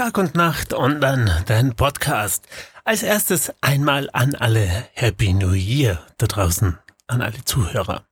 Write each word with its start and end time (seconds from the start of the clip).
Tag 0.00 0.16
und 0.16 0.34
Nacht 0.34 0.72
online, 0.72 1.44
dein 1.44 1.76
Podcast. 1.76 2.48
Als 2.84 3.02
erstes 3.02 3.52
einmal 3.60 4.08
an 4.14 4.34
alle 4.34 4.66
Happy 4.94 5.34
New 5.34 5.52
Year 5.52 6.02
da 6.16 6.26
draußen, 6.26 6.78
an 7.06 7.20
alle 7.20 7.44
Zuhörer. 7.44 8.06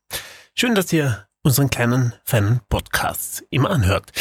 Schön, 0.54 0.74
dass 0.74 0.92
ihr 0.92 1.26
unseren 1.42 1.70
kleinen, 1.70 2.12
feinen 2.24 2.60
Podcast 2.68 3.42
immer 3.48 3.70
anhört. 3.70 4.12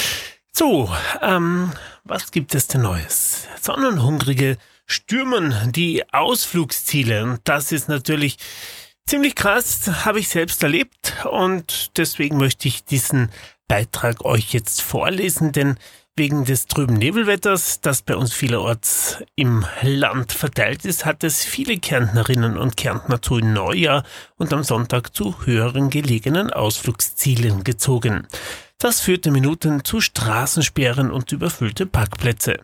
So, 0.54 0.90
ähm, 1.22 1.74
was 2.06 2.32
gibt 2.32 2.56
es 2.56 2.68
denn 2.68 2.84
Neues? 2.84 3.50
Sonnenhungrige 3.60 4.58
stürmen 4.86 5.74
die 5.74 6.06
Ausflugsziele 6.14 7.22
und 7.26 7.42
das 7.44 7.74
ist 7.74 7.90
natürlich 7.90 8.38
ziemlich 9.06 9.36
krass, 9.36 10.06
habe 10.06 10.22
ich 10.22 10.30
selbst 10.30 10.64
erlebt 10.64 11.26
und 11.30 11.98
deswegen 11.98 12.38
möchte 12.38 12.70
ich 12.70 12.86
diesen 12.86 13.30
Beitrag 13.68 14.24
euch 14.24 14.54
jetzt 14.54 14.82
vorlesen, 14.82 15.52
denn 15.52 15.78
Wegen 16.20 16.46
des 16.46 16.66
trüben 16.66 16.96
Nebelwetters, 16.96 17.80
das 17.80 18.02
bei 18.02 18.16
uns 18.16 18.34
vielerorts 18.34 19.20
im 19.36 19.64
Land 19.84 20.32
verteilt 20.32 20.84
ist, 20.84 21.06
hat 21.06 21.24
es 21.24 21.46
viele 21.46 21.78
Kärntnerinnen 21.78 22.58
und 22.58 22.76
Kärntner 22.76 23.22
zu 23.22 23.36
Neujahr 23.38 24.02
und 24.36 24.52
am 24.52 24.64
Sonntag 24.64 25.16
zu 25.16 25.46
höheren 25.46 25.92
gelegenen 25.92 26.50
Ausflugszielen 26.50 27.64
gezogen. 27.64 28.26
Das 28.80 29.00
führte 29.00 29.30
Minuten 29.30 29.84
zu 29.84 30.02
Straßensperren 30.02 31.12
und 31.12 31.32
überfüllte 31.32 31.86
Parkplätze. 31.86 32.62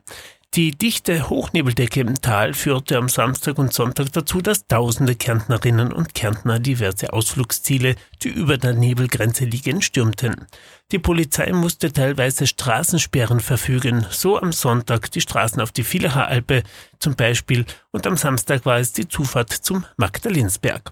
Die 0.56 0.70
dichte 0.70 1.32
Hochnebeldecke 1.32 2.02
im 2.02 2.22
Tal 2.22 2.54
führte 2.54 2.98
am 3.00 3.10
Samstag 3.10 3.58
und 3.58 3.74
Sonntag 3.74 4.12
dazu, 4.14 4.40
dass 4.40 4.68
tausende 4.68 5.16
Kärntnerinnen 5.16 5.92
und 5.92 6.14
Kärntner 6.14 6.60
diverse 6.60 7.12
Ausflugsziele, 7.12 7.96
die 8.22 8.28
über 8.28 8.60
der 8.60 8.74
Nebelgrenze 8.74 9.46
liegen, 9.46 9.82
stürmten. 9.82 10.46
Die 10.92 11.00
Polizei 11.00 11.52
musste 11.54 11.92
teilweise 11.92 12.46
Straßensperren 12.46 13.40
verfügen, 13.40 14.06
so 14.12 14.40
am 14.40 14.52
Sonntag 14.52 15.10
die 15.10 15.22
Straßen 15.22 15.60
auf 15.60 15.72
die 15.72 15.84
Villacher 15.84 16.28
Alpe 16.28 16.62
zum 17.00 17.16
Beispiel 17.16 17.66
und 17.90 18.06
am 18.06 18.16
Samstag 18.16 18.64
war 18.68 18.78
es 18.78 18.94
die 18.94 19.08
Zufahrt 19.08 19.52
zum 19.52 19.86
Magdalensberg. 19.98 20.92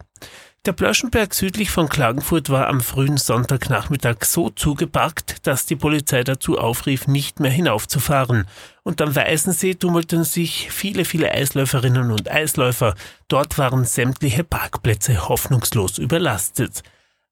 Der 0.67 0.73
Blöschenberg 0.73 1.33
südlich 1.33 1.71
von 1.71 1.89
Klagenfurt 1.89 2.51
war 2.51 2.67
am 2.67 2.81
frühen 2.81 3.17
Sonntagnachmittag 3.17 4.23
so 4.25 4.51
zugeparkt, 4.51 5.47
dass 5.47 5.65
die 5.65 5.75
Polizei 5.75 6.23
dazu 6.23 6.59
aufrief, 6.59 7.07
nicht 7.07 7.39
mehr 7.39 7.49
hinaufzufahren. 7.49 8.45
Und 8.83 9.01
am 9.01 9.15
Weißensee 9.15 9.73
tummelten 9.73 10.23
sich 10.23 10.69
viele, 10.69 11.03
viele 11.03 11.31
Eisläuferinnen 11.31 12.11
und 12.11 12.29
Eisläufer. 12.29 12.93
Dort 13.27 13.57
waren 13.57 13.85
sämtliche 13.85 14.43
Parkplätze 14.43 15.27
hoffnungslos 15.27 15.97
überlastet. 15.97 16.83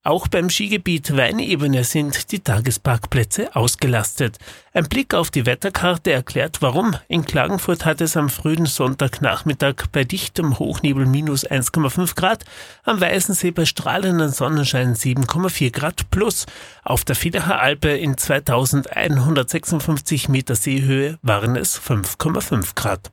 Auch 0.04 0.30
beim 0.30 0.50
Skigebiet 0.50 1.18
Weinebene 1.18 1.84
sind 1.84 2.32
die 2.32 2.40
Tagesparkplätze 2.40 3.54
ausgelastet. 3.54 4.38
Ein 4.72 4.88
Blick 4.88 5.14
auf 5.14 5.30
die 5.30 5.46
Wetterkarte 5.46 6.14
erklärt 6.14 6.62
warum. 6.62 6.96
In 7.10 7.26
Klagenfurt 7.26 7.84
hat 7.84 8.00
es 8.00 8.16
am 8.16 8.30
frühen 8.30 8.66
Sonntagnachmittag 8.66 9.88
bei 9.92 10.06
dichtem 10.06 10.58
Hochnebel 10.58 11.06
minus 11.06 11.46
1,5 11.46 12.16
Grad, 12.16 12.46
am 12.86 13.02
Weißensee 13.02 13.52
bei 13.52 13.66
strahlendem 13.66 14.30
Sonnenschein 14.30 14.96
7,4 14.96 15.72
Grad 15.72 16.10
plus. 16.10 16.46
Auf 16.86 17.04
der 17.04 17.22
Vidacher 17.22 17.60
Alpe 17.60 17.90
in 17.90 18.18
2156 18.18 20.30
Meter 20.30 20.56
Seehöhe 20.56 21.20
waren 21.22 21.58
es 21.58 21.78
5,5 21.78 22.74
Grad. 22.76 23.12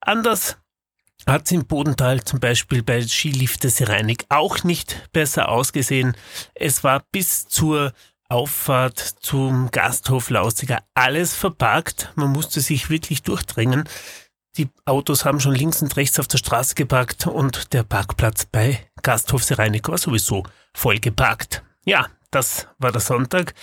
Anders 0.00 0.61
hat 1.26 1.46
es 1.46 1.52
im 1.52 1.66
Bodental 1.66 2.22
zum 2.24 2.40
Beispiel 2.40 2.82
bei 2.82 3.02
Skilifte 3.02 3.70
Sereinig 3.70 4.26
auch 4.28 4.64
nicht 4.64 5.08
besser 5.12 5.48
ausgesehen. 5.48 6.16
Es 6.54 6.84
war 6.84 7.04
bis 7.12 7.46
zur 7.46 7.92
Auffahrt 8.28 8.98
zum 8.98 9.70
Gasthof 9.70 10.30
Lausiger 10.30 10.82
alles 10.94 11.34
verparkt. 11.34 12.12
Man 12.14 12.30
musste 12.30 12.60
sich 12.60 12.88
wirklich 12.88 13.22
durchdrängen. 13.22 13.84
Die 14.56 14.68
Autos 14.84 15.24
haben 15.24 15.40
schon 15.40 15.54
links 15.54 15.82
und 15.82 15.96
rechts 15.96 16.18
auf 16.18 16.28
der 16.28 16.38
Straße 16.38 16.74
geparkt 16.74 17.26
und 17.26 17.72
der 17.72 17.82
Parkplatz 17.82 18.46
bei 18.46 18.78
Gasthof 19.02 19.44
Sereinig 19.44 19.88
war 19.88 19.98
sowieso 19.98 20.44
voll 20.74 20.98
geparkt. 20.98 21.62
Ja, 21.84 22.08
das 22.30 22.68
war 22.78 22.92
der 22.92 23.00
Sonntag 23.00 23.54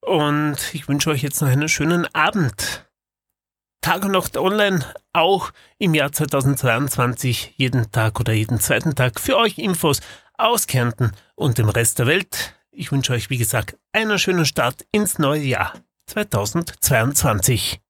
und 0.00 0.56
ich 0.72 0.88
wünsche 0.88 1.10
euch 1.10 1.22
jetzt 1.22 1.40
noch 1.40 1.48
einen 1.48 1.68
schönen 1.68 2.06
Abend. 2.14 2.86
Tag 3.80 4.04
und 4.04 4.12
Nacht 4.12 4.36
online, 4.36 4.84
auch 5.14 5.52
im 5.78 5.94
Jahr 5.94 6.12
2022, 6.12 7.54
jeden 7.56 7.90
Tag 7.90 8.20
oder 8.20 8.34
jeden 8.34 8.60
zweiten 8.60 8.94
Tag 8.94 9.18
für 9.18 9.38
euch 9.38 9.56
Infos 9.56 10.00
aus 10.36 10.66
Kärnten 10.66 11.12
und 11.34 11.56
dem 11.56 11.70
Rest 11.70 11.98
der 11.98 12.06
Welt. 12.06 12.54
Ich 12.70 12.92
wünsche 12.92 13.14
euch, 13.14 13.30
wie 13.30 13.38
gesagt, 13.38 13.78
einen 13.92 14.18
schönen 14.18 14.44
Start 14.44 14.84
ins 14.92 15.18
neue 15.18 15.42
Jahr 15.42 15.72
2022. 16.06 17.78